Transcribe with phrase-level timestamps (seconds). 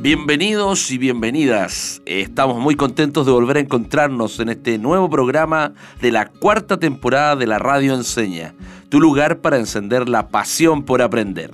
[0.00, 2.02] Bienvenidos y bienvenidas.
[2.06, 7.34] Estamos muy contentos de volver a encontrarnos en este nuevo programa de la cuarta temporada
[7.34, 8.54] de la Radio Enseña,
[8.90, 11.50] tu lugar para encender la pasión por aprender.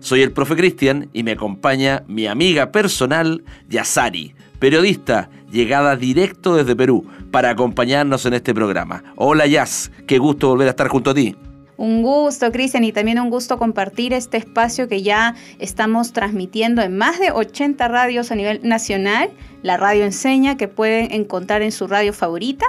[0.00, 6.74] Soy el profe Cristian y me acompaña mi amiga personal, Yasari, periodista, llegada directo desde
[6.74, 9.04] Perú para acompañarnos en este programa.
[9.14, 11.36] Hola Yas, qué gusto volver a estar junto a ti.
[11.76, 16.96] Un gusto, Cristian, y también un gusto compartir este espacio que ya estamos transmitiendo en
[16.96, 19.30] más de 80 radios a nivel nacional,
[19.62, 22.66] la radio enseña, que pueden encontrar en su radio favorita.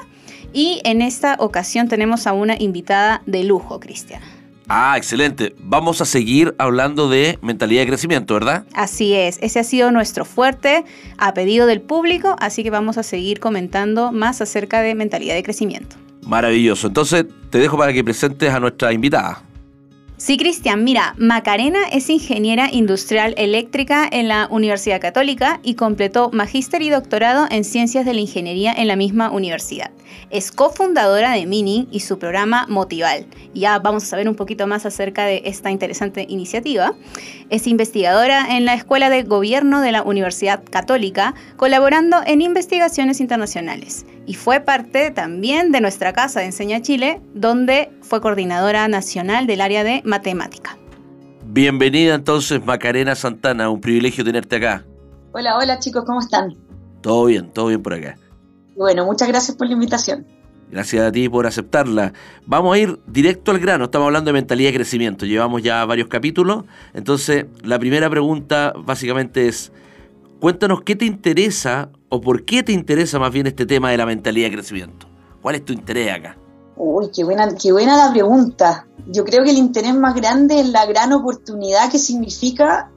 [0.54, 4.22] Y en esta ocasión tenemos a una invitada de lujo, Cristian.
[4.68, 5.53] Ah, excelente.
[5.59, 8.66] Vamos a seguir hablando de mentalidad de crecimiento, ¿verdad?
[8.73, 10.84] Así es, ese ha sido nuestro fuerte
[11.17, 15.44] a pedido del público, así que vamos a seguir comentando más acerca de mentalidad de
[15.44, 15.97] crecimiento.
[16.26, 16.88] Maravilloso.
[16.88, 19.44] Entonces, te dejo para que presentes a nuestra invitada.
[20.18, 26.81] Sí, Cristian, mira, Macarena es ingeniera industrial eléctrica en la Universidad Católica y completó magíster
[26.81, 29.92] y doctorado en ciencias de la ingeniería en la misma universidad.
[30.30, 33.28] Es cofundadora de Mini y su programa Motival.
[33.53, 36.94] Ya vamos a saber un poquito más acerca de esta interesante iniciativa.
[37.50, 44.06] Es investigadora en la Escuela de Gobierno de la Universidad Católica, colaborando en investigaciones internacionales.
[44.25, 49.62] Y fue parte también de nuestra casa de Enseña Chile, donde fue coordinadora nacional del
[49.62, 50.78] área de matemática.
[51.47, 54.84] Bienvenida entonces Macarena Santana, un privilegio tenerte acá.
[55.31, 56.56] Hola, hola chicos, ¿cómo están?
[57.02, 58.17] Todo bien, todo bien por acá.
[58.76, 60.26] Bueno, muchas gracias por la invitación.
[60.72, 62.14] Gracias a ti por aceptarla.
[62.45, 63.86] Vamos a ir directo al grano.
[63.86, 65.26] Estamos hablando de mentalidad de crecimiento.
[65.26, 66.66] Llevamos ya varios capítulos.
[66.94, 69.72] Entonces, la primera pregunta básicamente es,
[70.40, 74.06] cuéntanos qué te interesa o por qué te interesa más bien este tema de la
[74.06, 75.08] mentalidad de crecimiento.
[75.41, 76.38] ¿Cuál es tu interés acá?
[76.75, 78.88] Uy, qué buena, qué buena la pregunta.
[79.08, 82.90] Yo creo que el interés más grande es la gran oportunidad que significa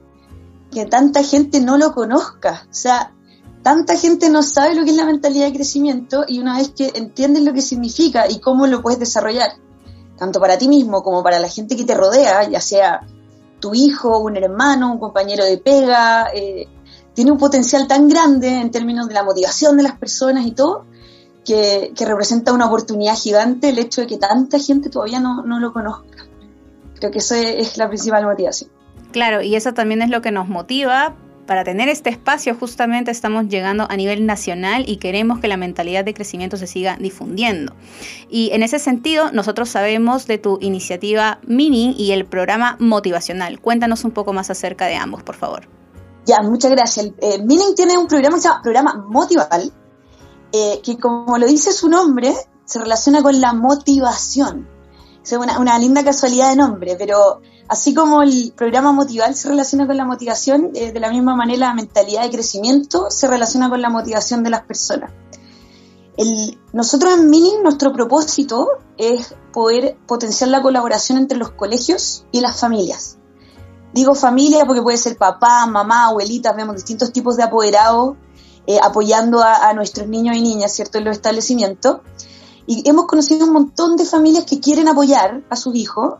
[0.71, 2.67] que tanta gente no lo conozca.
[2.69, 3.13] O sea,
[3.61, 6.91] tanta gente no sabe lo que es la mentalidad de crecimiento y una vez que
[6.95, 9.51] entiendes lo que significa y cómo lo puedes desarrollar,
[10.17, 13.01] tanto para ti mismo como para la gente que te rodea, ya sea
[13.59, 16.67] tu hijo, un hermano, un compañero de pega, eh,
[17.13, 20.85] tiene un potencial tan grande en términos de la motivación de las personas y todo,
[21.43, 25.73] que, representa una oportunidad gigante el hecho de que tanta gente todavía no, no lo
[25.73, 26.25] conozca.
[26.95, 28.69] Creo que eso es la principal motivación.
[29.11, 31.15] Claro, y eso también es lo que nos motiva
[31.49, 36.05] para tener este espacio justamente estamos llegando a nivel nacional y queremos que la mentalidad
[36.05, 37.73] de crecimiento se siga difundiendo.
[38.29, 43.59] Y en ese sentido, nosotros sabemos de tu iniciativa Mini y el programa motivacional.
[43.61, 45.67] Cuéntanos un poco más acerca de ambos, por favor.
[46.27, 47.07] Ya, muchas gracias.
[47.19, 47.43] Eh,
[47.75, 49.73] tiene un programa que se llama Programa Motival,
[50.51, 52.31] eh, que como lo dice su nombre,
[52.65, 54.69] se relaciona con la motivación.
[55.23, 59.85] Es una, una linda casualidad de nombre, pero Así como el programa Motival se relaciona
[59.85, 63.79] con la motivación, eh, de la misma manera la mentalidad de crecimiento se relaciona con
[63.79, 65.11] la motivación de las personas.
[66.73, 72.59] nosotros en Mini, nuestro propósito es poder potenciar la colaboración entre los colegios y las
[72.59, 73.19] familias.
[73.93, 78.17] Digo familia porque puede ser papá, mamá, abuelitas, vemos distintos tipos de apoderados
[78.65, 82.01] eh, apoyando a, nuestros niños y niñas, ¿cierto?, en los establecimientos.
[82.65, 86.15] Y hemos conocido un montón de familias que quieren apoyar a sus hijos,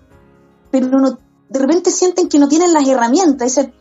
[0.72, 1.18] pero no
[1.50, 3.74] de repente sienten que no tienen las herramientas, dicen,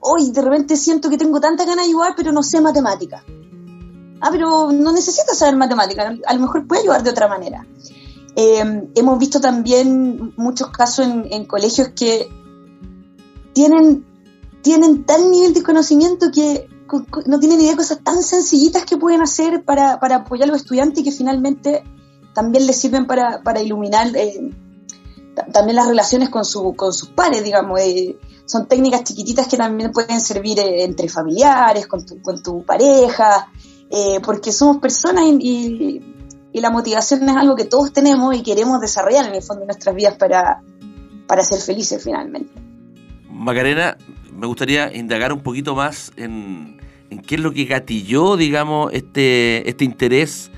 [0.00, 3.24] hoy de repente siento que tengo tanta ganas de ayudar, pero no sé matemática.
[4.20, 7.66] Ah, pero no necesitas saber matemática, a lo mejor puede ayudar de otra manera.
[8.34, 12.28] Eh, hemos visto también muchos casos en, colegios que
[13.52, 14.04] tienen,
[14.62, 16.68] tienen tal nivel de conocimiento que
[17.26, 21.00] no tienen idea de cosas tan sencillitas que pueden hacer para, apoyar a los estudiantes
[21.00, 21.84] y que finalmente
[22.34, 24.50] también les sirven para, iluminar eh,
[25.52, 29.92] también las relaciones con, su, con sus pares, digamos, eh, son técnicas chiquititas que también
[29.92, 33.48] pueden servir eh, entre familiares, con tu, con tu pareja,
[33.90, 36.00] eh, porque somos personas y,
[36.54, 39.96] la motivación es algo que todos tenemos y queremos desarrollar en el fondo de nuestras
[39.96, 40.60] vidas para,
[41.26, 42.52] para ser felices finalmente.
[43.30, 43.96] Macarena,
[44.30, 46.78] me gustaría indagar un poquito más en,
[47.26, 50.50] qué es lo que gatilló, digamos, este, este interés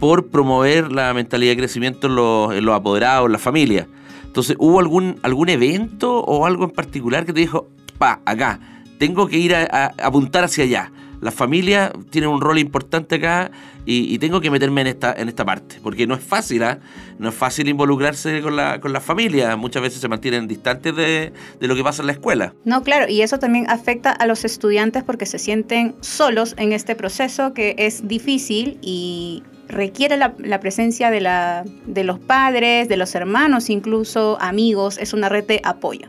[0.00, 3.86] por promover la mentalidad de crecimiento en los, en los apoderados, en la familia.
[4.34, 8.58] Entonces, ¿hubo algún, algún evento o algo en particular que te dijo, pa, acá,
[8.98, 10.90] tengo que ir a, apuntar hacia allá?
[11.20, 13.50] la familia tiene un rol importante acá
[13.86, 16.80] y, tengo que meterme en esta, en esta parte, porque no es fácil, ¿ah?
[17.18, 21.32] no es fácil involucrarse con la, con la familia, muchas veces se mantienen distantes de,
[21.60, 22.54] de lo que pasa en la escuela.
[22.64, 26.96] No, claro, y eso también afecta a los estudiantes porque se sienten solos en este
[26.96, 33.14] proceso que es difícil y requiere la, presencia de, la, de los padres, de los
[33.14, 36.08] hermanos, incluso amigos, es una red de apoyo.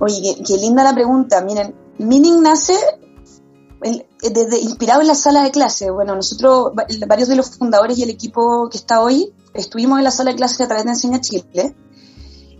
[0.00, 1.42] Oye, qué, linda la pregunta.
[1.42, 2.74] Miren, Mining nace
[4.22, 5.90] desde, inspirado en la sala de clase.
[5.90, 6.72] Bueno, nosotros,
[7.06, 10.36] varios de los fundadores y el equipo que está hoy, estuvimos en la sala de
[10.36, 11.74] clase a través de Enseña Chile.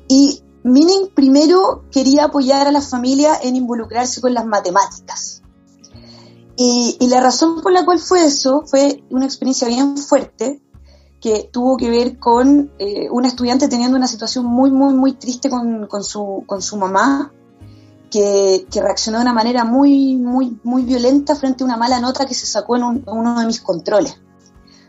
[0.08, 5.42] Y Mining primero quería apoyar a la familia en involucrarse con las matemáticas.
[6.62, 10.60] Y, la razón por la cual fue eso fue una experiencia bien fuerte
[11.18, 15.48] que tuvo que ver con eh, una estudiante teniendo una situación muy, muy, muy triste
[15.48, 17.32] con, con, su, con su mamá,
[18.10, 22.26] que, que, reaccionó de una manera muy, muy, muy violenta frente a una mala nota
[22.26, 24.12] que se sacó en, uno de mis controles.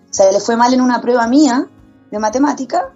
[0.09, 1.69] O sea, le fue mal en una prueba mía
[2.12, 2.94] de matemática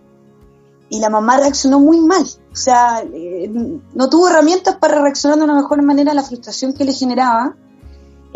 [0.89, 2.25] y la mamá reaccionó muy mal.
[2.51, 3.50] O sea, eh,
[3.94, 7.56] no tuvo herramientas para reaccionar de una mejor manera a la frustración que le generaba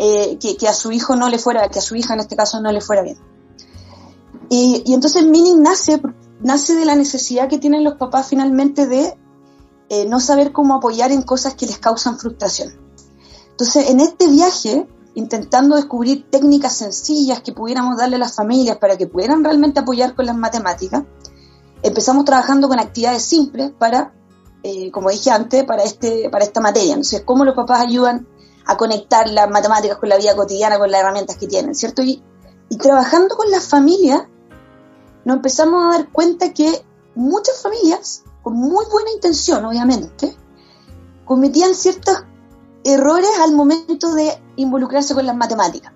[0.02, 2.58] eh, que, a su hijo no le fuera, que a su hija en este caso
[2.62, 3.18] no le fuera bien.
[4.48, 6.00] Y, y entonces Mining nace,
[6.40, 9.14] nace de la necesidad que tienen los papás finalmente de
[9.90, 12.72] eh, no saber cómo apoyar en cosas que les causan frustración.
[13.50, 18.96] Entonces, en este viaje, intentando descubrir técnicas sencillas que pudiéramos darle a las familias para
[18.96, 21.04] que pudieran realmente apoyar con las matemáticas,
[21.82, 24.14] empezamos trabajando con actividades simples para,
[24.62, 26.94] eh, como dije antes, para, este, para esta materia.
[26.94, 28.26] Entonces, cómo los papás ayudan
[28.66, 32.02] a conectar las matemáticas con la vida cotidiana, con las herramientas que tienen, ¿cierto?
[32.02, 32.22] Y,
[32.78, 34.22] trabajando con las familias,
[35.24, 36.84] nos empezamos a dar cuenta que
[37.14, 40.36] muchas familias, con muy buena intención, obviamente,
[41.24, 42.24] cometían ciertos
[42.84, 45.92] errores al momento de involucrarse con las matemáticas.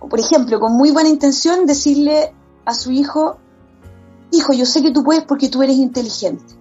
[0.00, 2.34] O, por ejemplo, con muy buena intención, decirle
[2.64, 3.36] a su hijo,
[4.30, 6.54] hijo, yo sé que tú puedes porque tú eres inteligente.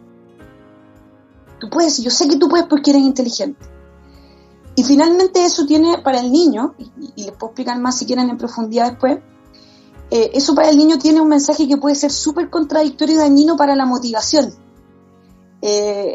[1.59, 3.76] Tú puedes, yo sé que tú puedes porque eres inteligente.
[4.77, 6.75] Y finalmente eso tiene para el niño,
[7.15, 9.17] y, les puedo explicar más si quieren en profundidad después,
[10.11, 13.57] eh, eso para el niño tiene un mensaje que puede ser súper contradictorio y dañino
[13.57, 14.53] para la motivación.
[15.63, 16.13] Eh,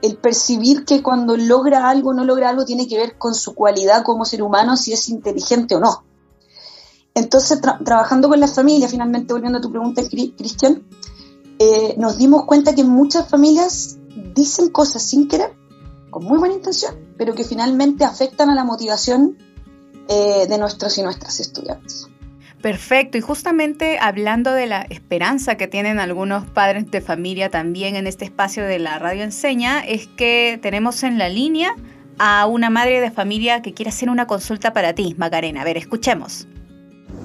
[0.00, 4.04] el, percibir que cuando logra algo no logra algo tiene que ver con su cualidad
[4.04, 6.04] como ser humano, si es inteligente o no.
[7.12, 10.82] Entonces, trabajando con la familia, finalmente volviendo a tu pregunta, Cristian,
[11.58, 13.98] eh, nos dimos cuenta que muchas familias
[14.34, 15.58] dicen cosas sin querer
[16.10, 19.36] con muy buena intención, pero que finalmente afectan a la motivación
[20.08, 22.08] eh, de nuestros y nuestras estudiantes.
[22.62, 28.08] Perfecto, y justamente hablando de la esperanza que tienen algunos padres de familia también en
[28.08, 31.70] este espacio de la radio enseña, es que tenemos en la línea
[32.18, 35.62] a una madre de familia que quiere hacer una consulta para ti, Macarena.
[35.62, 36.48] A ver, escuchemos.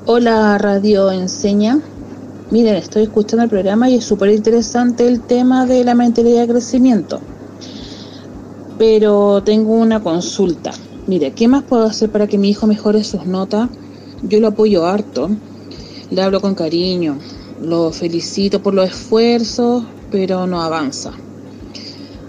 [0.06, 1.80] Hola, Radio Enseña.
[2.51, 6.50] Miren, estoy escuchando el programa y es súper interesante el tema de la mentalidad de
[6.50, 7.19] crecimiento
[8.78, 10.72] pero tengo una consulta.
[11.08, 13.70] Mire, ¿qué más puedo hacer para que mi hijo mejore sus notas?
[14.24, 15.30] Yo lo apoyo harto,
[16.10, 17.18] le hablo con cariño,
[17.62, 21.12] lo felicito por los esfuerzos, pero no avanza.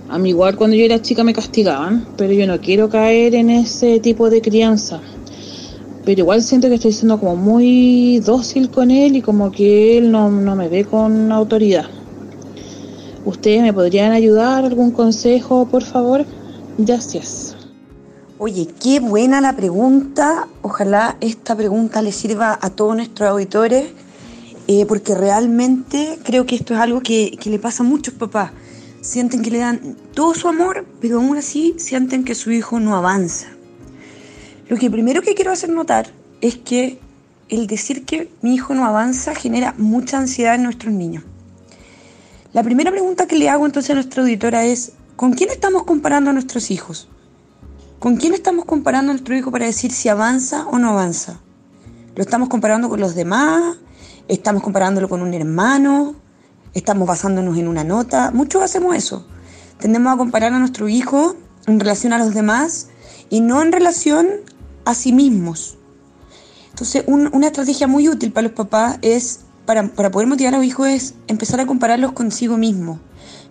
[0.08, 3.50] A mí igual cuando yo era chica me castigaban, pero yo no quiero caer en
[3.50, 5.00] ese tipo de crianza.
[6.04, 10.10] Pero igual siento que estoy siendo como muy dócil con él y como que él
[10.10, 11.86] no, no me ve con autoridad.
[13.24, 14.66] ¿Ustedes me podrían ayudar?
[14.66, 16.26] ¿Algún consejo, por favor?
[16.76, 17.56] Gracias.
[18.36, 20.46] Oye, qué buena la pregunta.
[20.60, 23.86] Ojalá esta pregunta le sirva a todos nuestros auditores,
[24.68, 28.50] eh, porque realmente creo que esto es algo que, que le pasa a muchos papás.
[29.00, 32.94] Sienten que le dan todo su amor, pero aún así sienten que su hijo no
[32.94, 33.46] avanza.
[34.68, 36.08] Lo que primero que quiero hacer notar
[36.42, 36.98] es que
[37.48, 41.24] el decir que mi hijo no avanza genera mucha ansiedad en nuestros niños.
[42.54, 46.30] La primera pregunta que le hago entonces a nuestra auditora es, ¿con quién estamos comparando
[46.30, 47.08] a nuestros hijos?
[47.98, 51.40] ¿Con quién estamos comparando a nuestro hijo para decir si avanza o no avanza?
[52.14, 53.78] ¿Lo estamos comparando con los demás?
[54.28, 56.14] ¿Estamos comparándolo con un hermano?
[56.74, 58.30] ¿Estamos basándonos en una nota?
[58.30, 59.26] Muchos hacemos eso.
[59.80, 61.34] Tendemos a comparar a nuestro hijo
[61.66, 62.86] en relación a los demás
[63.30, 64.28] y no en relación
[64.84, 65.76] a sí mismos.
[66.70, 70.88] Entonces, una estrategia muy útil para los papás es para, poder motivar a los hijos
[70.88, 73.00] es empezar a compararlos consigo mismo.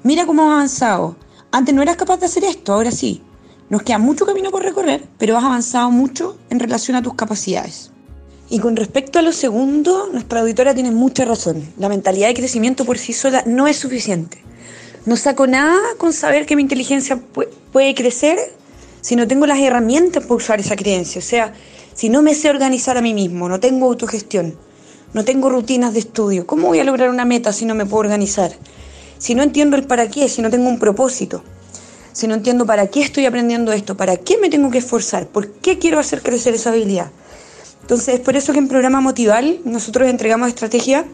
[0.03, 1.15] Mira cómo has avanzado.
[1.51, 3.21] Antes no eras capaz de hacer esto, ahora sí.
[3.69, 7.91] Nos queda mucho camino por recorrer, pero has avanzado mucho en relación a tus capacidades.
[8.49, 11.63] Y con respecto a lo segundo, nuestra auditora tiene mucha razón.
[11.77, 14.43] La mentalidad de crecimiento por sí sola no es suficiente.
[15.05, 17.19] No saco nada con saber que mi inteligencia
[17.71, 18.37] puede crecer
[19.03, 21.19] si no tengo las herramientas para usar esa creencia?
[21.19, 21.53] O sea,
[21.93, 24.55] si no me sé organizar a mí mismo, no tengo autogestión,
[25.13, 28.01] no tengo rutinas de estudio, ¿cómo voy a lograr una meta si no me puedo
[28.01, 28.51] organizar?
[29.17, 31.43] Si no entiendo el para qué, si no tengo un propósito,
[32.11, 35.49] si no entiendo para qué estoy aprendiendo esto, para qué me tengo que esforzar, por
[35.51, 37.11] qué quiero hacer crecer esa habilidad.
[37.81, 41.05] Entonces, es por eso que en programa Motival nosotros entregamos estrategias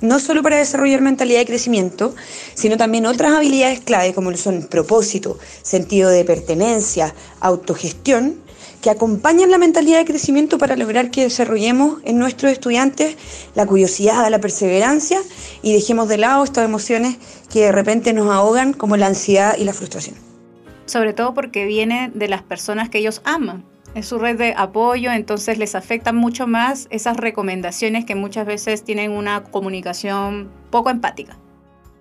[0.00, 2.14] no solo para desarrollar mentalidad de crecimiento,
[2.54, 8.36] sino también otras habilidades clave como son propósito, sentido de pertenencia, autogestión,
[8.86, 13.16] que acompañan la mentalidad de crecimiento para lograr que desarrollemos en nuestros estudiantes
[13.56, 15.18] la curiosidad, la perseverancia
[15.60, 17.16] y dejemos de lado estas emociones
[17.52, 20.14] que de repente nos ahogan como la ansiedad y la frustración.
[20.84, 23.64] Sobre todo porque viene de las personas que ellos aman.
[23.96, 28.84] Es su red de apoyo, entonces les afectan mucho más esas recomendaciones que muchas veces
[28.84, 31.36] tienen una comunicación poco empática.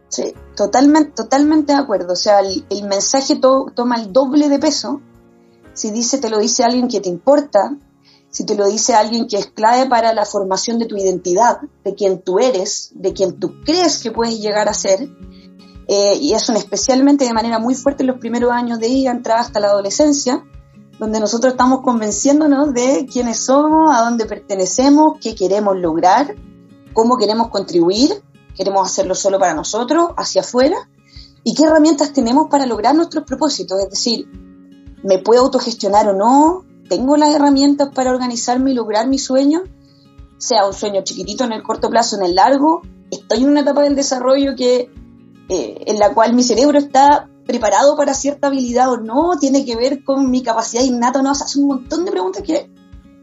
[0.09, 2.13] Sí, totalmente, totalmente de acuerdo.
[2.13, 5.01] O sea, el, mensaje toma el doble de peso
[5.75, 7.77] si dice, te lo dice alguien que te importa,
[8.29, 11.93] si te lo dice alguien que es clave para la formación de tu identidad, de
[11.93, 15.07] quien tú eres, de quien tú crees que puedes llegar a ser,
[15.87, 19.41] eh, y eso especialmente de manera muy fuerte en los primeros años de ida, entrada
[19.41, 20.43] hasta la adolescencia,
[20.97, 26.35] donde nosotros estamos convenciéndonos de quiénes somos, a dónde pertenecemos, qué queremos lograr,
[26.93, 28.23] cómo queremos contribuir,
[28.55, 30.89] queremos hacerlo solo para nosotros, hacia afuera,
[31.43, 34.27] y qué herramientas tenemos para lograr nuestros propósitos, es decir,
[35.05, 36.65] ¿Me puedo autogestionar o no?
[36.89, 39.61] ¿Tengo las herramientas para organizarme y lograr mi sueño?
[40.39, 42.81] Sea un sueño chiquitito en el corto plazo, en el largo.
[43.11, 44.89] Estoy en una etapa del desarrollo que,
[45.49, 49.75] eh, en la cual mi cerebro está preparado para cierta habilidad o no, tiene que
[49.75, 51.33] ver con mi capacidad innata o no.
[51.33, 52.71] O sea, un montón de preguntas que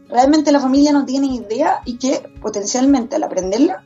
[0.07, 3.83] realmente la familia no tiene idea y que potencialmente al aprenderla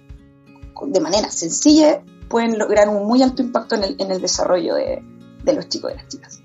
[0.85, 5.01] de manera sencilla pueden lograr un muy alto impacto en el, en el desarrollo de,
[5.43, 6.41] de los chicos y las chicas.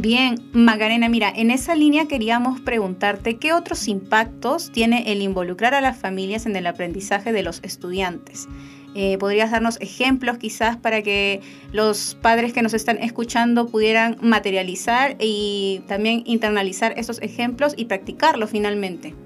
[0.00, 5.80] Bien, Magarena, mira, en esa línea queríamos preguntarte qué otros impactos tiene el involucrar a
[5.80, 8.46] las familias en el aprendizaje de los estudiantes.
[8.94, 11.40] Eh, ¿Podrías darnos ejemplos quizás para que
[11.72, 18.50] los padres que nos están escuchando pudieran materializar y también internalizar esos ejemplos y practicarlos
[18.50, 19.16] finalmente?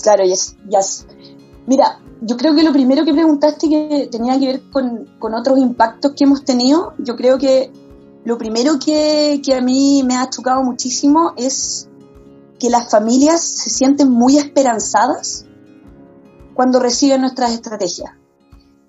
[0.00, 1.04] Claro, yes, yes.
[1.66, 5.58] Mira, yo creo que lo primero que preguntaste que tenía que ver con, con otros
[5.58, 7.72] impactos que hemos tenido, yo creo que
[8.24, 11.88] lo primero que, a mí me ha chocado muchísimo es
[12.58, 15.44] que las familias se sienten muy esperanzadas
[16.54, 18.12] cuando reciben nuestras estrategias.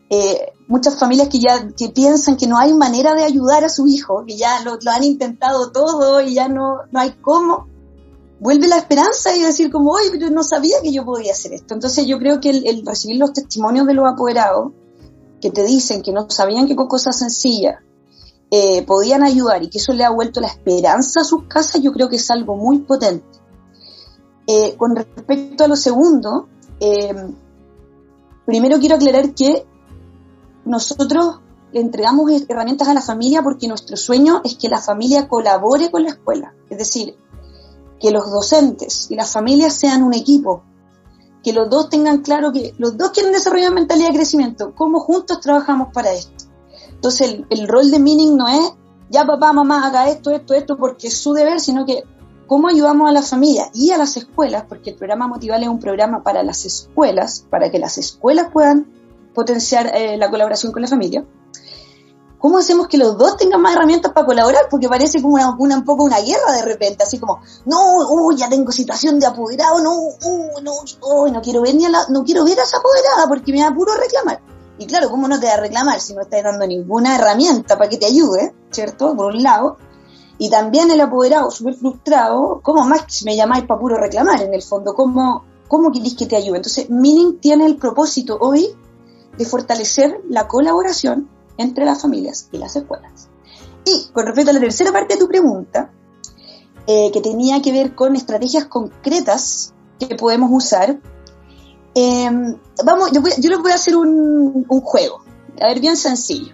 [0.10, 3.88] Eh, muchas familias que ya que piensan que no hay manera de ayudar a su
[3.88, 7.68] hijo, que ya lo, han intentado todo y ya no, no hay cómo,
[8.40, 11.74] vuelve la esperanza y decir como, oye, pero no sabía que yo podía hacer esto.
[11.74, 14.72] Entonces yo creo que el, el recibir los testimonios de los apoderados
[15.42, 17.85] que te dicen que no sabían que con cosas sencillas
[18.52, 21.92] eh, podían ayudar y que eso le ha vuelto la esperanza a sus casas, yo
[21.92, 23.40] creo que es algo muy potente.
[24.48, 26.48] Eh, con respecto a lo segundo,
[26.80, 27.14] eh,
[28.46, 29.66] primero quiero aclarar que
[30.66, 31.40] nosotros
[31.74, 36.04] le entregamos herramientas a la familia porque nuestro sueño es que la familia colabore con
[36.04, 37.18] la escuela, es decir,
[38.00, 40.64] que los docentes y las familias sean un equipo,
[41.44, 45.40] que los dos tengan claro que los dos quieren desarrollar mentalidad de crecimiento, cómo juntos
[45.42, 46.35] trabajamos para esto.
[47.06, 48.74] Entonces el, rol de Meaning no es,
[49.12, 52.04] ya papá, mamá, haga esto, esto, esto, porque es su deber, sino que
[52.48, 55.80] cómo ayudamos a la familia y a las escuelas, porque el programa Motival es un
[55.80, 58.88] programa para las escuelas, para que las escuelas puedan
[59.36, 61.24] potenciar eh, la colaboración con la familia.
[62.40, 64.64] ¿Cómo hacemos que los dos tengan más herramientas para colaborar?
[64.72, 68.50] Porque parece como una, un poco una guerra de repente, así como, no, uh, ya
[68.50, 72.24] tengo situación de apoderado, no, uh, no, uh, no quiero ver ni a la, no
[72.24, 74.55] quiero ver a esa apoderada porque me da puro reclamar.
[74.78, 77.90] Y claro, ¿cómo no te va a reclamar si no estás dando ninguna herramienta para
[77.90, 79.16] que te ayude, ¿cierto?
[79.16, 79.78] Por un lado.
[80.38, 84.62] Y también el apoderado súper frustrado, ¿cómo más me llamáis para puro reclamar en el
[84.62, 84.94] fondo?
[84.94, 86.58] ¿Cómo, cómo queréis que te ayude?
[86.58, 88.68] Entonces, Mining tiene el propósito hoy
[89.38, 93.30] de fortalecer la colaboración entre las familias y las escuelas.
[93.86, 95.92] Y con respecto a la tercera parte de tu pregunta,
[96.88, 101.00] eh, que tenía que ver con estrategias concretas que podemos usar
[101.96, 105.24] Em, vamos, yo, les voy a hacer un, juego.
[105.62, 106.54] A ver, bien sencillo.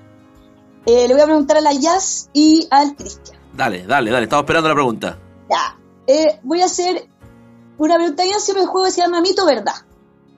[0.85, 3.39] Eh, le voy a preguntar a la Jazz y al Cristian.
[3.53, 4.23] Dale, dale, dale.
[4.23, 5.17] Estamos esperando la pregunta.
[5.49, 5.77] Ya.
[6.05, 7.07] Eh, voy a hacer
[7.77, 8.63] una pregunta bien simple.
[8.63, 9.73] El juego se llama mito verdad.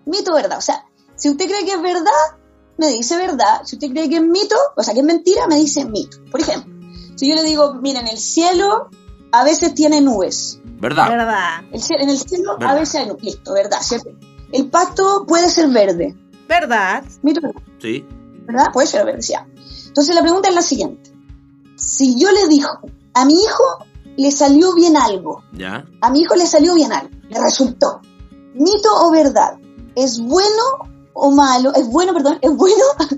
[0.05, 0.57] Mito verdad.
[0.57, 2.37] O sea, si usted cree que es verdad,
[2.77, 3.61] me dice verdad.
[3.65, 6.17] Si usted cree que es mito, o sea, que es mentira, me dice mito.
[6.31, 6.73] Por ejemplo,
[7.15, 8.89] si yo le digo, miren, el cielo
[9.33, 10.61] a veces tiene nubes.
[10.63, 11.09] ¿Verdad?
[11.09, 11.63] Verdad.
[11.71, 13.23] en el cielo a veces hay nubes.
[13.23, 14.09] Listo, verdad, ¿cierto?
[14.53, 16.15] El pasto puede ser verde.
[16.47, 17.03] ¿Verdad?
[17.79, 18.05] Sí.
[18.45, 18.71] ¿Verdad?
[18.71, 19.45] Puede ser verde, ya.
[19.87, 21.11] Entonces la pregunta es la siguiente.
[21.75, 22.69] Si yo le digo
[23.13, 23.85] a mi hijo
[24.17, 25.43] le salió bien algo.
[25.53, 25.85] ¿Ya?
[26.01, 28.01] A mi hijo le salió bien algo, le resultó.
[28.53, 29.57] Mito o verdad,
[29.95, 30.63] ¿es bueno
[31.13, 31.73] o malo?
[31.73, 32.83] Es bueno, perdón, es bueno.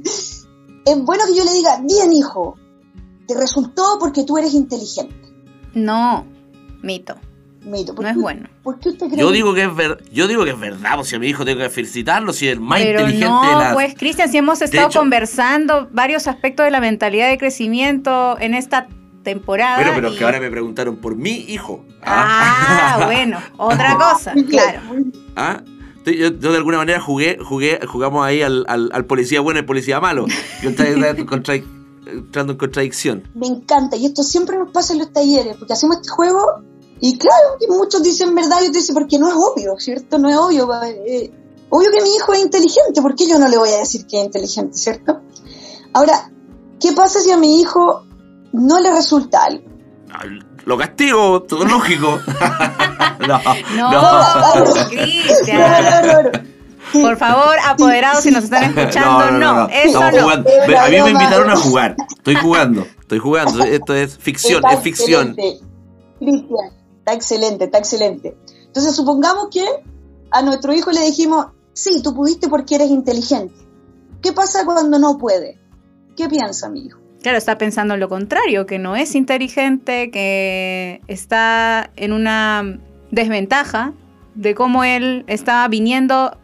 [0.86, 2.56] es bueno que yo le diga, bien hijo,
[3.28, 5.34] te resultó porque tú eres inteligente.
[5.74, 6.26] No,
[6.82, 7.16] mito.
[7.66, 7.94] Mito.
[7.96, 8.48] ¿por No es bueno.
[8.64, 11.08] ¿Por qué usted cree Yo digo que es ver, yo digo que es verdad, pues
[11.10, 13.64] si a mi hijo tengo que felicitarlo, si es el más Pero inteligente no, de
[13.66, 13.74] la.
[13.74, 18.54] pues Cristian, si hemos estado hecho- conversando varios aspectos de la mentalidad de crecimiento en
[18.54, 18.88] esta
[19.24, 19.78] temporada.
[19.78, 21.84] Bueno, pero y- que ahora me preguntaron por mi hijo.
[22.04, 24.80] Ah, bueno, otra cosa, Muy bien, claro.
[25.36, 25.62] ¿Ah?
[26.06, 29.62] Yo, yo de alguna manera jugué, jugué, jugamos ahí al, al, al policía bueno y
[29.62, 30.28] el policía malo.
[30.62, 30.90] Yo estaba
[31.26, 31.56] contra-
[32.06, 33.24] entrando en contradicción.
[33.34, 36.62] Me encanta, y esto siempre nos pasa en los talleres, porque hacemos este juego,
[37.02, 40.18] y claro, que muchos dicen verdad y otros dicen porque no es obvio, ¿cierto?
[40.18, 40.70] No es obvio.
[40.84, 41.32] eh,
[41.70, 44.20] obvio que mi hijo es inteligente, ¿por qué yo no le voy a decir que
[44.20, 45.22] es inteligente, ¿cierto?
[45.94, 46.32] Ahora,
[46.80, 48.04] ¿qué pasa si a mi hijo
[48.54, 49.64] no le resulta algo?
[50.66, 52.20] Lo castigo, todo lógico.
[53.28, 53.40] no,
[53.76, 54.88] No, No.
[54.90, 55.60] Cristian.
[55.60, 56.56] No, no, no.
[56.94, 60.22] Por favor, apoderados, si nos están escuchando, no, eso Estamos no.
[60.22, 60.50] jugando.
[60.80, 61.96] A mí me invitaron a jugar.
[62.16, 63.64] Estoy jugando, estoy jugando.
[63.64, 65.36] Esto es ficción, Está es ficción.
[66.20, 66.72] Cristian,
[67.06, 68.36] está excelente, está excelente.
[68.66, 69.64] Entonces, supongamos que
[70.32, 73.54] a nuestro hijo le dijimos, sí, tú pudiste porque eres inteligente.
[74.24, 75.60] ¿Qué pasa cuando no puede?
[76.18, 77.00] ¿Qué piensa mi hijo?
[77.22, 82.80] Claro, está pensando lo contrario, que no es inteligente, que está en una
[83.12, 83.94] desventaja
[84.34, 86.38] de cómo él estaba viniendo,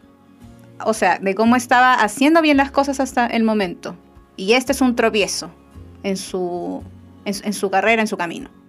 [0.84, 3.96] o sea, de cómo estaba haciendo bien las cosas hasta el momento.
[4.36, 5.50] Y este es un tropiezo
[6.04, 6.84] en su,
[7.24, 8.61] en, en su carrera, en su camino.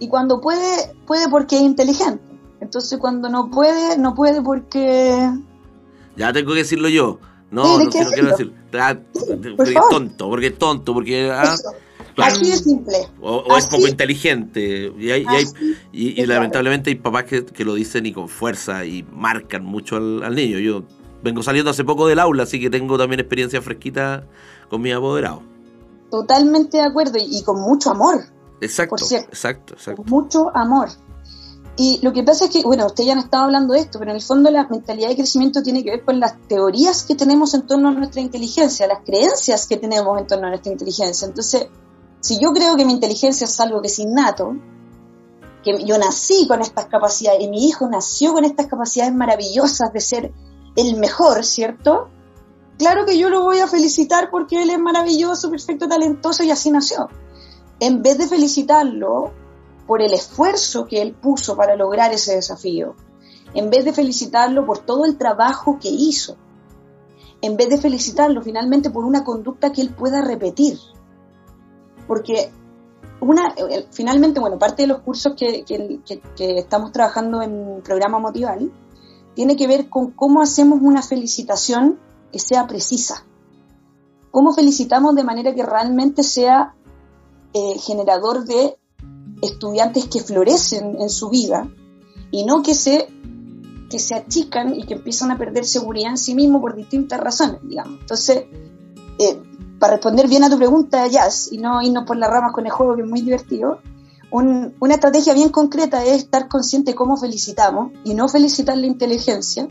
[0.00, 2.22] Y cuando puede, puede porque es inteligente.
[2.60, 5.30] Entonces, cuando no puede, no puede porque...
[6.16, 7.18] Ya tengo que decirlo yo.
[7.50, 8.52] No, Sí, no, ¿de qué si no quiero decir.
[8.74, 8.96] Ah,
[9.56, 11.30] porque es tonto, porque es tonto, porque.
[11.32, 11.54] ah,
[12.14, 12.32] claro.
[12.34, 12.96] Así de simple.
[13.22, 14.92] O, o es poco inteligente.
[14.98, 15.44] Y, hay- y hay-
[15.92, 16.40] y- y de claro.
[16.40, 20.34] lamentablemente hay papás que, que lo dicen y con fuerza y marcan mucho al, al
[20.34, 20.58] niño.
[20.58, 20.82] Yo
[21.22, 24.26] vengo saliendo hace poco del aula, así que tengo también experiencia fresquita
[24.68, 25.42] con mi apoderado.
[26.10, 28.24] Totalmente de acuerdo y, y con mucho amor.
[28.60, 29.28] Exacto, Por cierto.
[29.28, 30.02] exacto, exacto.
[30.02, 30.88] con mucho amor.
[31.80, 34.10] Y lo que pasa es que, bueno, ustedes ya han estado hablando de esto, pero
[34.10, 37.54] en el fondo la mentalidad de crecimiento tiene que ver con las teorías que tenemos
[37.54, 41.28] en torno a nuestra inteligencia, las creencias que tenemos en torno a nuestra inteligencia.
[41.28, 41.68] Entonces,
[42.20, 44.56] si yo creo que mi inteligencia es algo que es innato,
[45.62, 50.00] que yo nací con estas capacidades y mi hijo nació con estas capacidades maravillosas de
[50.00, 50.32] ser
[50.74, 52.08] el mejor, ¿cierto?
[52.76, 56.72] Claro que yo lo voy a felicitar porque él es maravilloso, perfecto, talentoso y así
[56.72, 57.08] nació.
[57.80, 59.32] En vez de felicitarlo
[59.86, 62.94] por el esfuerzo que él puso para lograr ese desafío,
[63.54, 66.36] en vez de felicitarlo por todo el trabajo que hizo,
[67.40, 70.78] en vez de felicitarlo finalmente por una conducta que él pueda repetir.
[72.06, 72.50] Porque
[73.20, 77.80] una, eh, finalmente, bueno, parte de los cursos que, que- que- que estamos trabajando en
[77.82, 78.72] programa Motival
[79.34, 81.98] tiene que ver con cómo hacemos una felicitación
[82.32, 83.24] que sea precisa.
[84.30, 86.74] Cómo felicitamos de manera que realmente sea
[87.54, 88.76] eh, generador de
[89.42, 91.68] estudiantes que florecen en su vida
[92.30, 93.08] y no que se,
[93.88, 97.60] que se achican y que empiezan a perder seguridad en sí mismos por distintas razones,
[97.62, 98.00] digamos.
[98.00, 98.44] Entonces,
[99.18, 99.42] eh,
[99.78, 102.72] para responder bien a tu pregunta, Jazz, y no irnos por las ramas con el
[102.72, 103.80] juego, que es muy divertido,
[104.30, 108.86] un- una estrategia bien concreta es estar consciente de cómo felicitamos y no felicitar la
[108.86, 109.68] inteligencia,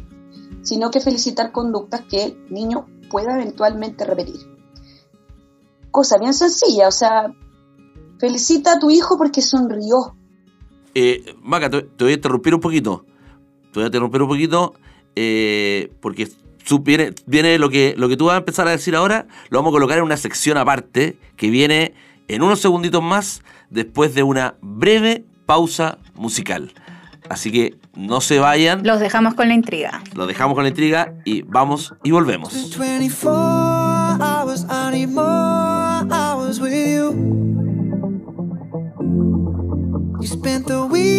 [0.63, 4.39] sino que felicitar conductas que el niño pueda eventualmente repetir.
[5.91, 7.33] Cosa bien sencilla, o sea,
[8.19, 10.15] felicita a tu hijo porque sonrió.
[10.95, 13.05] Eh, Maca, te, te voy a interrumpir un poquito.
[13.71, 14.73] Te voy a interrumpir un poquito
[15.15, 16.27] eh, porque
[16.81, 19.71] viene, viene lo, que, lo que tú vas a empezar a decir ahora, lo vamos
[19.71, 21.93] a colocar en una sección aparte que viene
[22.27, 26.73] en unos segunditos más después de una breve pausa musical.
[27.29, 30.01] Así que no se vayan, Los dejamos con la intriga.
[30.13, 32.77] lo dejamos con la intriga y vamos y volvemos.
[32.77, 35.76] 24 hours, I need more hours
[40.67, 41.16] the wheel.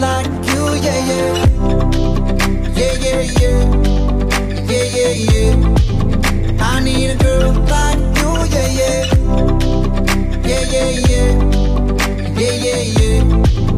[0.00, 1.34] like you, yeah, yeah.
[2.74, 3.58] Yeah, yeah, yeah.
[4.70, 5.54] Yeah, yeah, yeah.
[6.60, 9.00] I need a girl like you, yeah, yeah.
[10.48, 11.30] Yeah, yeah, yeah.
[12.40, 13.69] Yeah, yeah, yeah.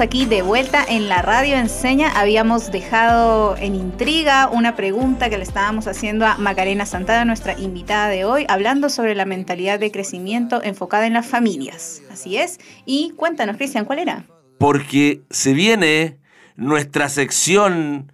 [0.00, 2.10] Aquí de vuelta en la radio enseña.
[2.18, 8.08] Habíamos dejado en intriga una pregunta que le estábamos haciendo a Macarena Santana, nuestra invitada
[8.08, 12.02] de hoy, hablando sobre la mentalidad de crecimiento enfocada en las familias.
[12.10, 12.58] Así es.
[12.86, 14.24] Y cuéntanos, Cristian, ¿cuál era?
[14.58, 16.18] Porque se viene
[16.56, 18.12] nuestra sección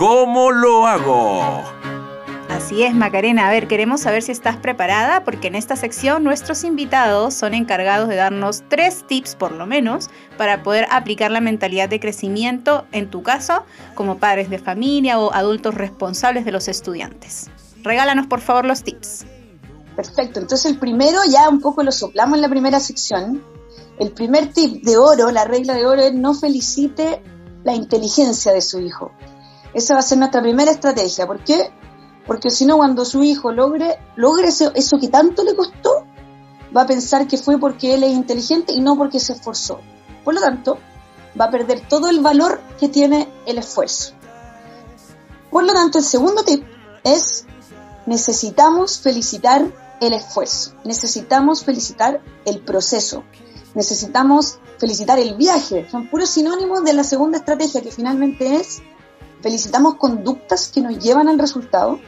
[0.00, 1.99] ¿Cómo lo hago?
[2.70, 3.48] Así es, Macarena.
[3.48, 8.08] A ver, queremos saber si estás preparada porque en esta sección nuestros invitados son encargados
[8.08, 13.10] de darnos tres tips por lo menos para poder aplicar la mentalidad de crecimiento, en
[13.10, 13.64] tu caso,
[13.96, 17.50] como padres de familia o adultos responsables de los estudiantes.
[17.82, 19.24] Regálanos por favor los tips.
[19.96, 23.42] Perfecto, entonces el primero ya un poco lo soplamos en la primera sección.
[23.98, 27.20] El primer tip de oro, la regla de oro es no felicite
[27.64, 29.10] la inteligencia de su hijo.
[29.74, 31.26] Esa va a ser nuestra primera estrategia.
[31.26, 31.72] ¿Por qué?
[32.26, 36.04] Porque si no, cuando su hijo logre, logre eso, eso que tanto le costó,
[36.76, 39.80] va a pensar que fue porque él es inteligente y no porque se esforzó.
[40.24, 40.78] Por lo tanto,
[41.38, 44.14] va a perder todo el valor que tiene el esfuerzo.
[45.50, 46.64] Por lo tanto, el segundo tip
[47.04, 47.46] es
[48.06, 49.66] necesitamos felicitar
[50.00, 53.24] el esfuerzo, necesitamos felicitar el proceso,
[53.74, 55.88] necesitamos felicitar el viaje.
[55.90, 58.80] Son puros sinónimos de la segunda estrategia que finalmente es
[59.42, 62.00] felicitamos conductas que nos llevan al resultado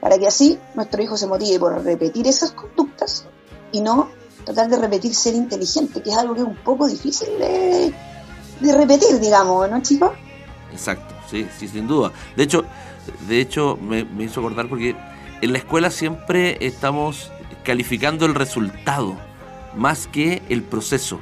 [0.00, 3.26] para que así nuestro hijo se motive por repetir esas conductas
[3.70, 4.10] y no
[4.44, 7.94] tratar de repetir ser inteligente, que es algo que es un poco difícil de,
[8.72, 10.10] repetir, digamos, ¿no, chicos?
[10.72, 12.12] Exacto, sí, sí, sin duda.
[12.36, 12.64] De hecho,
[13.28, 14.96] de hecho me hizo acordar porque
[15.40, 17.30] en la escuela siempre estamos
[17.64, 19.16] calificando el resultado
[19.76, 21.18] más que el proceso.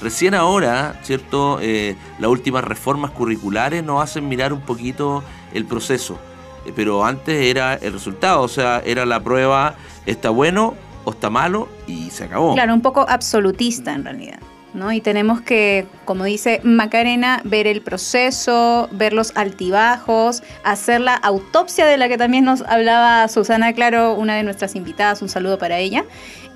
[0.00, 1.58] Recién ahora, ¿cierto?
[1.60, 6.18] Eh, las últimas reformas curriculares nos hacen mirar un poquito el proceso.
[6.64, 9.74] Eh, pero antes era el resultado, o sea, era la prueba,
[10.06, 12.54] está bueno o está malo y se acabó.
[12.54, 14.38] Claro, un poco absolutista en realidad.
[14.72, 14.92] ¿No?
[14.92, 21.86] Y tenemos que, como dice Macarena, ver el proceso, ver los altibajos, hacer la autopsia
[21.86, 25.78] de la que también nos hablaba Susana Claro, una de nuestras invitadas, un saludo para
[25.78, 26.04] ella,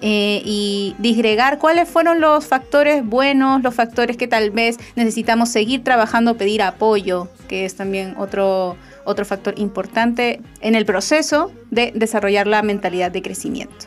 [0.00, 5.82] eh, y disgregar cuáles fueron los factores buenos, los factores que tal vez necesitamos seguir
[5.82, 12.46] trabajando, pedir apoyo, que es también otro, otro factor importante en el proceso de desarrollar
[12.46, 13.86] la mentalidad de crecimiento.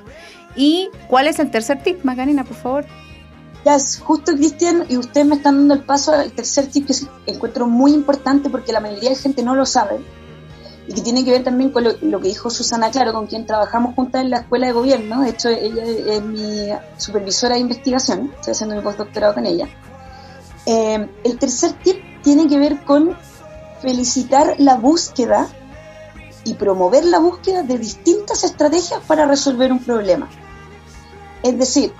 [0.55, 2.85] ¿Y cuál es el tercer tip, Macarena, por favor?
[3.67, 6.93] Ya, justo Cristian, y ustedes me están dando el paso al tercer tip que
[7.25, 9.99] encuentro muy importante porque la mayoría de gente no lo sabe
[10.87, 13.93] y que tiene que ver también con lo, que dijo Susana Claro, con quien trabajamos
[13.93, 15.19] juntas en la escuela de gobierno.
[15.19, 19.67] De hecho, ella es mi supervisora de investigación, estoy haciendo mi postdoctorado con ella.
[20.65, 23.17] Eh, el tercer tip tiene que ver con
[23.81, 25.45] felicitar la búsqueda
[26.45, 30.29] y promover la búsqueda de distintas estrategias para resolver un problema.
[31.43, 31.91] Es decir,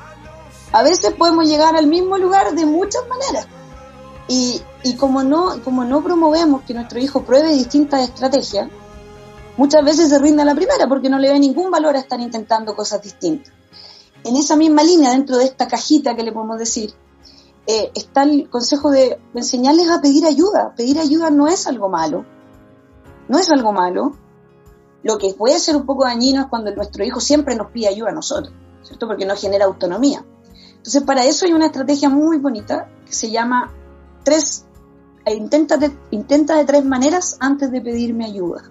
[0.71, 3.47] a veces podemos llegar al mismo lugar de muchas maneras.
[4.27, 8.69] Y, y como no, como no promovemos que nuestro hijo pruebe distintas estrategias,
[9.55, 12.19] muchas veces se rinde a la primera porque no le ve ningún valor a estar
[12.19, 13.53] intentando cosas distintas.
[14.23, 16.93] En esa misma línea, dentro de esta cajita que le podemos decir,
[17.67, 20.73] eh, está el consejo de enseñarles a pedir ayuda.
[20.75, 22.25] Pedir ayuda no es algo malo.
[23.27, 24.13] No es algo malo.
[25.03, 28.09] Lo que puede ser un poco dañino es cuando nuestro hijo siempre nos pide ayuda
[28.09, 28.53] a nosotros,
[28.83, 29.07] ¿cierto?
[29.07, 30.25] Porque no genera autonomía.
[30.87, 33.73] Entonces, para eso hay una estrategia muy bonita que se llama
[34.23, 34.63] tres
[35.25, 38.63] e intenta de, intenta de tres maneras antes de pedirme ayuda.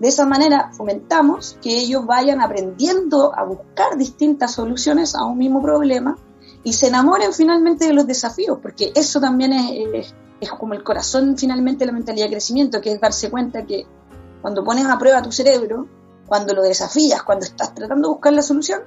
[0.00, 5.62] De esa manera fomentamos que ellos vayan aprendiendo a buscar distintas soluciones a un mismo
[5.62, 6.18] problema
[6.64, 11.38] y se enamoren finalmente de los desafíos, porque eso también es, es, como el corazón
[11.38, 13.86] finalmente de la mentalidad de crecimiento, que es darse cuenta que
[14.42, 15.86] cuando pones a prueba tu cerebro,
[16.26, 18.80] cuando lo desafías, cuando estás tratando de buscar la solución,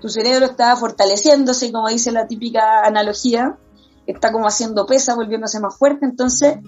[0.00, 3.58] tu cerebro está fortaleciéndose, como dice la típica analogía,
[4.06, 6.06] está como haciendo pesa, volviéndose más fuerte.
[6.06, 6.58] Entonces,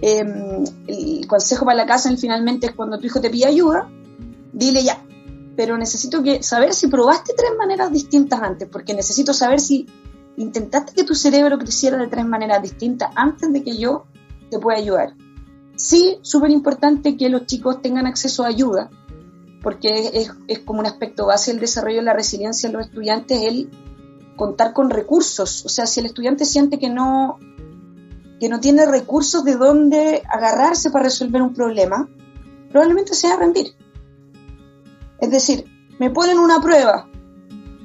[0.00, 3.88] em, el consejo para la casa finalmente es cuando tu hijo te pide ayuda,
[4.52, 5.02] dile ya,
[5.56, 9.86] pero necesito que saber si probaste tres maneras distintas antes, porque necesito saber si
[10.36, 14.06] intentaste que tu cerebro creciera de tres maneras distintas antes de que yo
[14.50, 15.14] te pueda ayudar.
[15.76, 18.90] Sí, súper importante que los chicos tengan acceso a ayuda,
[19.64, 23.70] porque es, como un aspecto base del desarrollo de la resiliencia en los estudiantes, el
[24.36, 25.64] contar con recursos.
[25.64, 27.38] O sea, si el estudiante siente que no,
[28.38, 32.06] que no tiene recursos de dónde agarrarse para resolver un problema,
[32.68, 33.74] probablemente se va a rendir.
[35.18, 35.64] Es decir,
[35.98, 37.08] me ponen una prueba,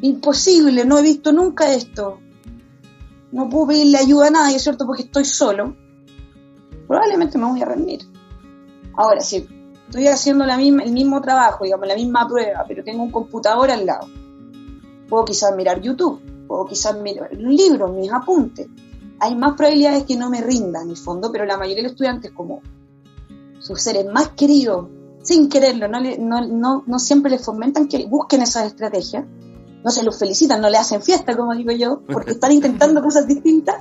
[0.01, 2.19] imposible, no he visto nunca esto,
[3.31, 4.85] no puedo pedirle ayuda a nadie, ¿cierto?
[4.85, 5.77] Porque estoy solo,
[6.89, 8.01] probablemente me voy a rendir.
[8.97, 9.47] Ahora, si
[9.89, 13.71] estoy haciendo la misma, el mismo trabajo, digamos, la misma prueba, pero tengo un computador
[13.71, 14.07] al lado,
[15.09, 18.67] puedo quizás mirar YouTube, o quizás mirar un libro, mis apuntes.
[19.19, 21.91] hay más probabilidades que no me rinda en el fondo, pero la mayoría de los
[21.93, 22.61] estudiantes, como
[23.59, 24.87] sus seres más queridos,
[25.23, 29.25] sin quererlo, no, no, no, no siempre les fomentan que busquen esas estrategias,
[29.83, 33.27] no se los felicitan, no le hacen fiesta, como digo yo, porque están intentando cosas
[33.27, 33.77] distintas,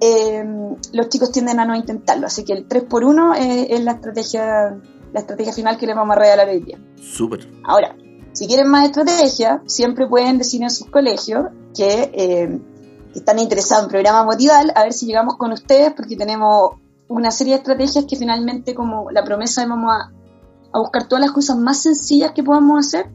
[0.00, 0.44] eh,
[0.92, 2.26] los chicos tienden a no intentarlo.
[2.26, 4.80] Así que el 3 por 1 es, la estrategia
[5.12, 6.78] la estrategia final que les vamos a regalar hoy día.
[6.96, 7.48] Súper.
[7.64, 7.96] Ahora,
[8.32, 12.60] si quieren más estrategia, siempre pueden decir en sus colegios que, eh,
[13.14, 16.72] están interesados en programa Motival, a ver si llegamos con ustedes, porque tenemos
[17.08, 20.12] una serie de estrategias que finalmente, como la promesa, vamos a,
[20.72, 23.10] a buscar todas las cosas más sencillas que podamos hacer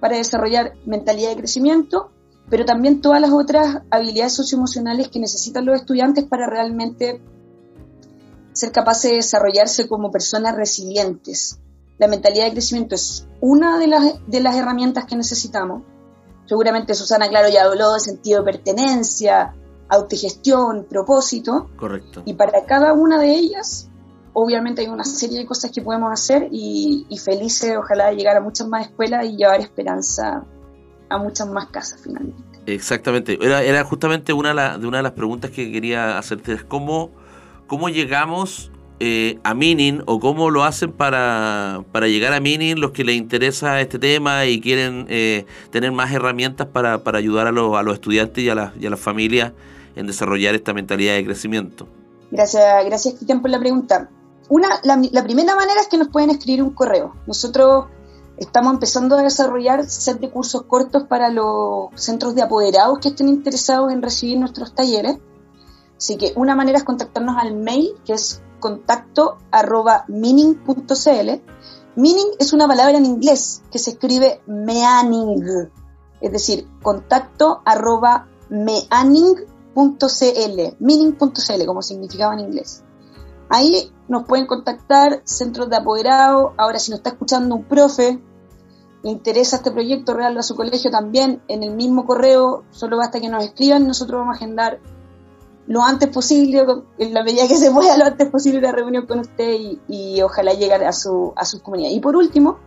[0.00, 2.10] para desarrollar mentalidad de crecimiento,
[2.50, 7.22] pero también todas las otras habilidades socioemocionales que necesitan los estudiantes para realmente
[8.52, 11.58] ser capaces de desarrollarse como personas resilientes.
[11.98, 15.82] La mentalidad de crecimiento es una de las, de las herramientas que necesitamos.
[16.46, 19.54] Seguramente Susana, claro, ya habló de sentido de pertenencia,
[19.88, 21.70] autogestión, propósito.
[21.76, 22.22] Correcto.
[22.24, 23.90] Y para cada una de ellas,
[24.32, 28.40] obviamente hay una serie de cosas que podemos hacer y, y felices, ojalá, llegar a
[28.40, 30.44] muchas más escuelas y llevar esperanza
[31.08, 32.50] a muchas más casas finalmente.
[32.66, 33.38] Exactamente.
[33.40, 36.52] Era, era justamente una de, una de las preguntas que quería hacerte.
[36.52, 37.10] Es cómo,
[37.70, 42.90] cómo llegamos eh, a Minin o cómo lo hacen para, para, llegar a Minin los
[42.90, 47.52] que les interesa este tema y quieren eh, tener más herramientas para, para ayudar a,
[47.52, 49.52] los, a los estudiantes y a, las, y a las familias
[49.94, 51.86] en desarrollar esta mentalidad de crecimiento.
[52.32, 54.10] Gracias, gracias Cristian por la pregunta.
[54.48, 57.14] Una, la, la primera manera es que nos pueden escribir un correo.
[57.28, 57.84] Nosotros
[58.36, 63.28] Estamos empezando a desarrollar set de cursos cortos para los centros de apoderados que estén
[63.28, 65.18] interesados en recibir nuestros talleres.
[66.00, 71.42] Así que una manera es contactarnos al mail, que es contacto arroba meaning.cl.
[71.94, 75.68] Meaning es una palabra en inglés que se escribe meaning,
[76.22, 79.44] es decir, contacto arroba meaning.cl,
[80.78, 82.82] meaning.cl, como significaba en inglés.
[83.50, 86.52] Ahí nos pueden contactar centros de apoderados.
[86.56, 88.22] Ahora, si nos está escuchando un profe
[89.02, 93.20] le interesa este proyecto, regalo a su colegio también, en el mismo correo, solo basta
[93.20, 94.80] que nos escriban, nosotros vamos a agendar
[95.70, 96.66] lo antes posible,
[96.98, 99.54] en la medida que se pueda, lo antes posible la reunión con usted
[99.86, 101.96] y, ojalá llegar a, su, a sus comunidades.
[101.96, 102.58] Y por último,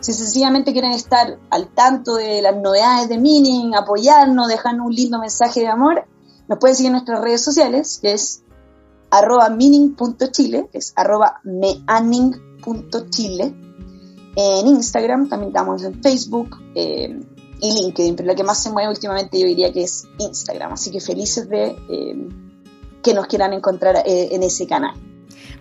[0.00, 5.20] si sencillamente quieren estar al tanto de las novedades de Mining, apoyarnos, dejarnos un lindo
[5.20, 6.06] mensaje de amor,
[6.48, 8.42] nos pueden seguir en nuestras redes sociales, que es
[9.12, 12.34] arroba mining.chile, que es arroba meaning.chile
[14.34, 17.16] en Instagram, también estamos en Facebook eh,
[17.60, 20.90] y LinkedIn, pero lo que más se mueve últimamente yo diría que es Instagram, así
[20.90, 22.28] que felices de eh,
[23.02, 24.94] que nos quieran encontrar eh, en ese canal.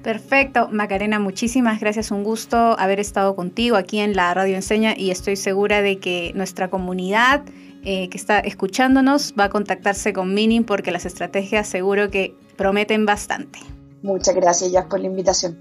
[0.01, 5.12] Perfecto, Macarena, muchísimas gracias, un gusto haber estado contigo aquí en la Radio Enseña y
[5.12, 7.43] estoy segura de que nuestra comunidad
[7.84, 13.60] que está escuchándonos va a contactarse con Mining porque las estrategias seguro que prometen bastante.
[14.03, 15.58] Muchas gracias, ya por la invitación.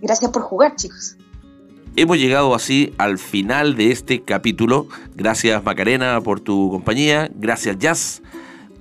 [0.00, 1.16] Gracias por jugar, chicos.
[1.98, 4.86] Hemos llegado así al final de este capítulo.
[5.14, 7.30] Gracias Macarena por tu compañía.
[7.34, 8.22] Gracias Jazz.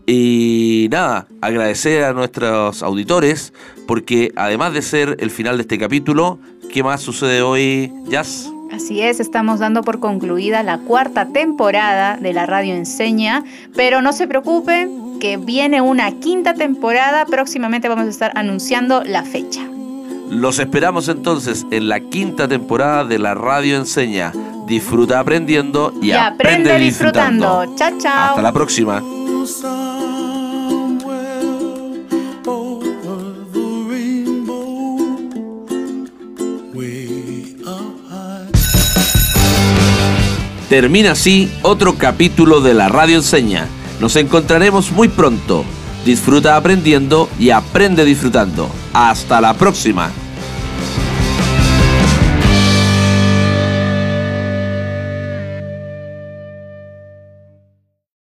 [0.06, 3.54] Y nada, agradecer a nuestros auditores
[3.88, 6.40] porque además de ser el final de este capítulo,
[6.74, 8.52] ¿qué más sucede hoy, Jazz?
[8.74, 14.12] Así es, estamos dando por concluida la cuarta temporada de la Radio Enseña, pero no
[14.12, 19.62] se preocupen que viene una quinta temporada, próximamente vamos a estar anunciando la fecha.
[20.30, 24.34] Los esperamos entonces en la quinta temporada de la Radio Enseña.
[24.68, 27.66] Disfruta aprendiendo y, aprende, disfrutando.
[27.76, 28.30] Chao, chao.
[28.30, 29.04] Hasta la próxima.
[40.70, 43.68] Termina así otro capítulo de la Radio Enseña.
[44.02, 45.64] Nos encontraremos muy pronto.
[46.06, 48.70] Disfruta aprendiendo y aprende disfrutando.
[48.94, 50.12] Hasta la próxima.